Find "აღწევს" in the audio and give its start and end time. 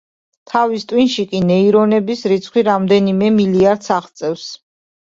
4.01-4.53